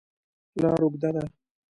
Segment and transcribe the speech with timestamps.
[0.61, 1.23] لاره اوږده ده.